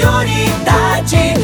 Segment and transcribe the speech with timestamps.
[0.00, 1.39] prioridade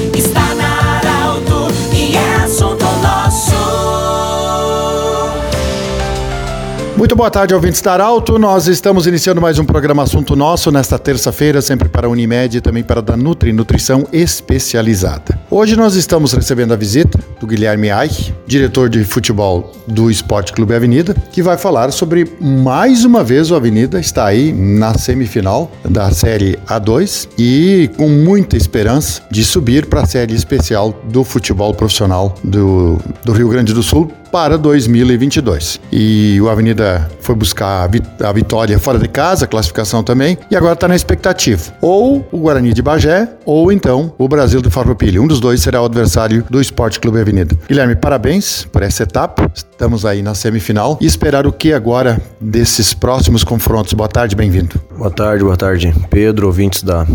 [7.07, 8.37] Muito boa tarde, ouvintes da Arauto.
[8.37, 12.61] Nós estamos iniciando mais um programa Assunto Nosso nesta terça-feira, sempre para a Unimed e
[12.61, 15.38] também para a da Nutri Nutrição Especializada.
[15.49, 20.74] Hoje nós estamos recebendo a visita do Guilherme Aich, diretor de futebol do Esporte Clube
[20.74, 26.11] Avenida, que vai falar sobre mais uma vez o Avenida está aí na semifinal da
[26.11, 32.34] Série A2 e com muita esperança de subir para a série especial do futebol profissional
[32.42, 35.80] do, do Rio Grande do Sul para 2022.
[35.90, 40.36] E o Avenida foi buscar a, vit a vitória fora de casa, a classificação também,
[40.50, 41.72] e agora está na expectativa.
[41.80, 45.22] Ou o Guarani de Bagé, ou então o Brasil do Farroupilha.
[45.22, 47.56] Um dos dois será o adversário do Esporte Clube Avenida.
[47.66, 49.50] Guilherme, parabéns por essa etapa.
[49.54, 53.94] Estamos aí na semifinal e esperar o que agora desses próximos confrontos.
[53.94, 54.78] Boa tarde, bem-vindo.
[54.98, 57.06] Boa tarde, boa tarde, Pedro, ouvintes da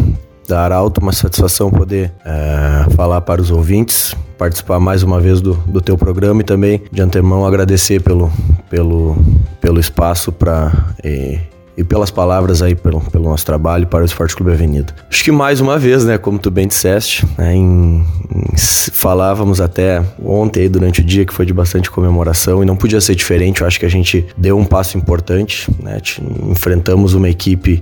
[0.47, 5.53] da Arauto, uma satisfação poder é, falar para os ouvintes, participar mais uma vez do,
[5.67, 8.33] do teu programa e também de antemão agradecer pelo,
[8.71, 9.15] pelo,
[9.61, 14.51] pelo espaço para e, pelas palavras aí pelo, pelo nosso trabalho para o Esporte Clube
[14.51, 14.95] Avenida.
[15.11, 18.03] Acho que mais uma vez, né, como tu bem disseste, né, em,
[18.33, 18.57] em,
[18.91, 23.13] falávamos até ontem durante o dia que foi de bastante comemoração e não podia ser
[23.13, 23.61] diferente.
[23.61, 26.01] Eu acho que a gente deu um passo importante, né,
[26.49, 27.79] enfrentamos uma equipe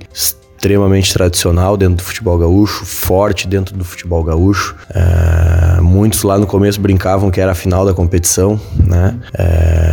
[0.60, 4.76] extremamente tradicional dentro do futebol gaúcho, forte dentro do futebol gaúcho.
[4.94, 9.16] É, muitos lá no começo brincavam que era a final da competição, né?
[9.34, 9.89] É,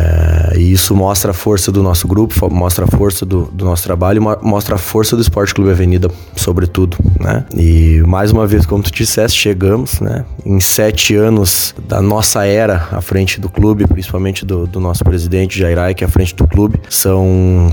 [0.57, 4.21] e isso mostra a força do nosso grupo, mostra a força do, do nosso trabalho,
[4.41, 7.45] mostra a força do Esporte Clube Avenida, sobretudo, né?
[7.55, 10.25] E mais uma vez, como tu disseste, chegamos, né?
[10.45, 15.59] Em sete anos da nossa era à frente do clube, principalmente do, do nosso presidente
[15.59, 17.71] Jair que é à frente do clube, são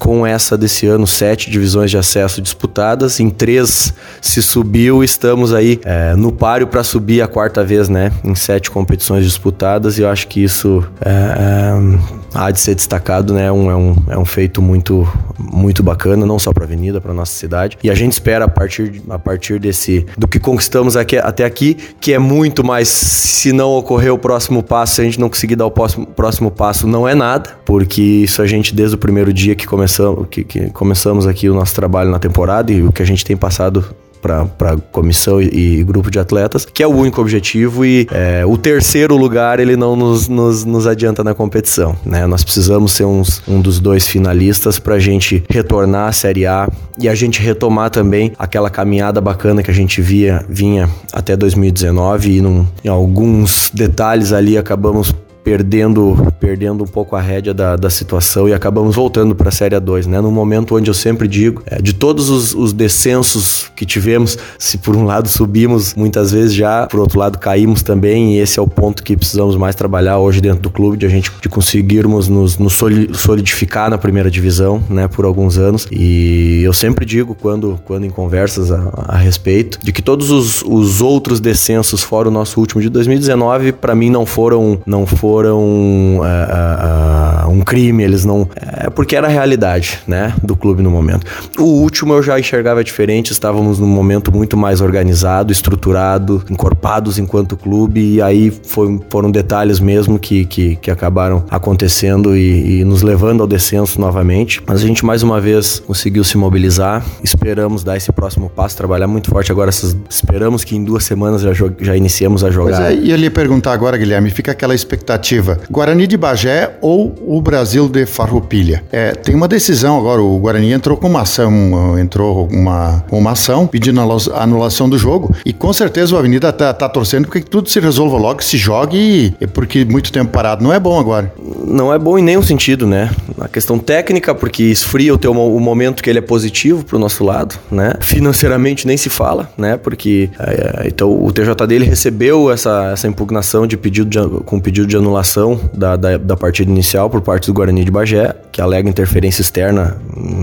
[0.00, 5.78] com essa desse ano sete divisões de acesso disputadas, em três se subiu, estamos aí
[5.84, 8.10] é, no páreo para subir a quarta vez, né?
[8.24, 13.32] Em sete competições disputadas e eu acho que isso é, é, há de ser destacado,
[13.34, 13.50] né?
[13.50, 17.12] Um, é, um, é um feito muito, muito bacana, não só para a Avenida, para
[17.12, 17.78] nossa cidade.
[17.82, 21.76] E a gente espera a partir, a partir desse do que conquistamos aqui, até aqui,
[22.00, 22.88] que é muito mais.
[22.88, 26.50] Se não ocorrer o próximo passo, se a gente não conseguir dar o próximo, próximo
[26.50, 30.44] passo, não é nada, porque isso a gente desde o primeiro dia que começamos que,
[30.44, 33.84] que começamos aqui o nosso trabalho na temporada e o que a gente tem passado
[34.20, 38.56] para comissão e, e, grupo de atletas, que é o único objetivo e é, o
[38.56, 42.26] terceiro lugar ele não nos, nos, nos, adianta na competição, né?
[42.26, 46.68] Nós precisamos ser uns, um dos dois finalistas para a gente retornar à Série A
[46.98, 52.36] e a gente retomar também aquela caminhada bacana que a gente via vinha até 2019
[52.36, 57.90] e num, em alguns detalhes ali acabamos perdendo perdendo um pouco a rédea da, da
[57.90, 60.20] situação e acabamos voltando para a Série A2, né?
[60.20, 64.78] No momento onde eu sempre digo, é, de todos os, os, descensos que tivemos, se
[64.78, 68.62] por um lado subimos muitas vezes já, por outro lado caímos também, e esse é
[68.62, 72.28] o ponto que precisamos mais trabalhar hoje dentro do clube, de a gente de conseguirmos
[72.28, 72.78] nos, nos
[73.14, 75.08] solidificar na primeira divisão, né?
[75.08, 75.86] Por alguns anos.
[75.90, 80.62] E eu sempre digo, quando, quando em conversas a, a respeito, de que todos os,
[80.62, 85.29] os outros descensos, fora o nosso último de 2019, para mim não foram, não foram
[85.30, 88.48] foram uh, uh, um crime, eles não.
[88.96, 90.34] Porque era a realidade, né?
[90.42, 91.24] Do clube no momento.
[91.56, 97.56] O último eu já enxergava diferente, estávamos num momento muito mais organizado, estruturado, encorpados enquanto
[97.56, 103.02] clube, e aí foi, foram detalhes mesmo que, que, que acabaram acontecendo e, e, nos
[103.02, 104.60] levando ao descenso novamente.
[104.66, 109.06] Mas a gente mais uma vez conseguiu se mobilizar, esperamos dar esse próximo passo, trabalhar
[109.06, 109.68] muito forte agora.
[109.68, 112.78] Essas, esperamos que em duas semanas já, já iniciemos a jogar.
[112.78, 116.78] Pois é, e eu ia perguntar agora, Guilherme, fica aquela expectativa alternativa, Guarani de Bagé
[116.80, 118.82] ou o Brasil de Farroupilha.
[118.90, 123.66] É, tem uma decisão agora, o Guarani entrou com uma ação, entrou uma, uma ação
[123.66, 127.68] pedindo a anulação do jogo e com certeza o Avenida tá, tá torcendo porque tudo
[127.68, 131.32] se resolva logo, se jogue, porque muito tempo parado não é bom agora.
[131.66, 133.10] Não é bom em nenhum sentido, né?
[133.40, 137.22] A questão técnica, porque esfria o, teu, o momento que ele é positivo pro nosso
[137.22, 137.94] lado, né?
[138.00, 139.76] Financeiramente nem se fala, né?
[139.76, 144.86] Porque é, então o TJD ele recebeu essa, essa impugnação de pedido de, com pedido
[144.86, 148.60] de anulação anulação da, da, da, partida inicial por parte do Guarani de Bagé, que
[148.60, 149.96] alega interferência externa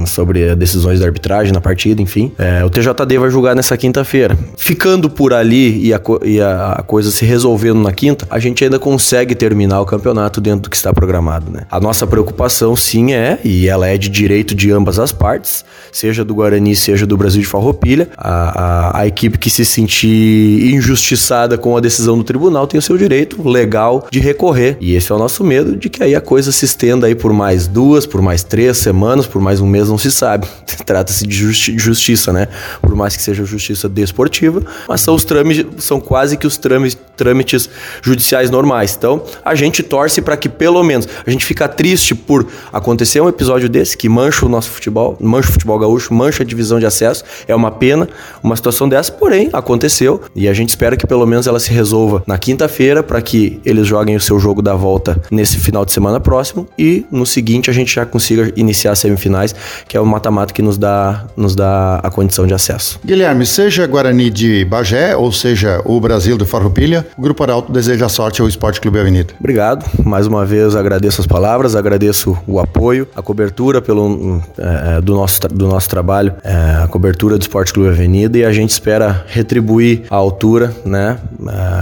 [0.05, 2.31] sobre decisões da arbitragem na partida, enfim.
[2.37, 4.37] É, o TJD vai julgar nessa quinta-feira.
[4.57, 8.63] Ficando por ali e, a, e a, a, coisa se resolvendo na quinta, a gente
[8.63, 11.61] ainda consegue terminar o campeonato dentro do que está programado, né?
[11.71, 16.23] A nossa preocupação, sim, é, e ela é de direito de ambas as partes, seja
[16.23, 21.57] do Guarani, seja do Brasil de Farroupilha, a, a, a equipe que se sentir injustiçada
[21.57, 25.15] com a decisão do tribunal tem o seu direito legal de recorrer E esse é
[25.15, 28.21] o nosso medo de que aí a coisa se estenda aí por mais duas, por
[28.21, 30.48] mais três semanas, por mais um mês, não se sabe.
[30.86, 32.48] Trata-se de justi justiça, né?
[32.81, 36.98] Por mais que seja justiça desportiva, mas são os trâmites, são quase que os trâmites,
[37.15, 37.69] trâmites
[38.01, 38.95] judiciais normais.
[38.98, 43.30] Então, a gente torce para que pelo menos a gente fica triste por acontecer um
[43.30, 46.86] episódio desse que mancha o nosso futebol, mancha o futebol gaúcho, mancha a divisão de
[46.86, 47.24] acesso.
[47.48, 48.07] É uma pena
[48.42, 52.24] uma situação dessa, porém aconteceu e a gente espera que pelo menos ela se resolva
[52.25, 56.19] na quinta-feira para que eles joguem o seu jogo da volta nesse final de semana
[56.19, 59.53] próximo e no seguinte a gente já consiga iniciar as semifinais,
[59.88, 62.99] que é o mata-mata que nos dá, nos dá a condição de acesso.
[63.05, 68.09] Guilherme, seja Guarani de Bagé ou seja o Brasil do Farroupilha, o Grupo Arauto deseja
[68.09, 69.33] sorte ao Esporte Clube Avenida.
[69.39, 69.85] Obrigado.
[70.03, 75.41] Mais uma vez agradeço as palavras, agradeço o apoio, a cobertura pelo, é, do, nosso,
[75.50, 80.03] do nosso trabalho, é, a cobertura do Esporte Clube Avenida e a gente espera retribuir
[80.09, 81.17] a altura, né?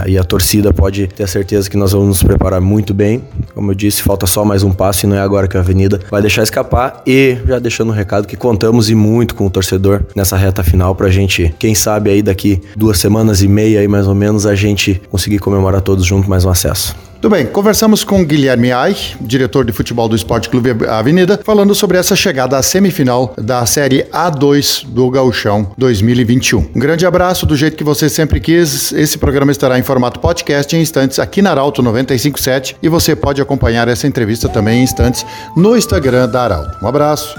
[0.04, 3.22] É, e a torcida pode ter certeza que nós vamos nos preparar muito bem.
[3.54, 6.00] Como eu disse, falta só mais um passo e não é agora que a Avenida
[6.10, 7.02] vai deixar escapar.
[7.06, 10.62] E já deixando o um recado que contamos e muito com o torcedor nessa reta
[10.62, 14.46] final pra gente, quem sabe aí daqui duas semanas e meia aí mais ou menos,
[14.46, 17.05] a gente conseguir comemorar todos juntos mais um acesso.
[17.20, 21.96] Tudo bem, conversamos com Guilherme Ai, diretor de futebol do Esporte Clube Avenida, falando sobre
[21.96, 26.58] essa chegada à semifinal da Série A2 do Gauchão 2021.
[26.74, 28.92] Um grande abraço, do jeito que você sempre quis.
[28.92, 33.40] Esse programa estará em formato podcast em instantes aqui na Arauto 957 e você pode
[33.40, 35.24] acompanhar essa entrevista também em instantes
[35.56, 36.84] no Instagram da Arauto.
[36.84, 37.34] Um abraço.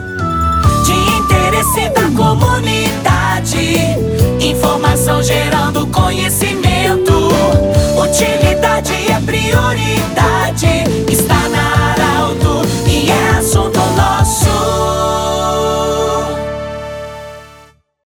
[0.86, 3.78] De interesse da comunidade,
[4.42, 6.47] informação gerando conhecimento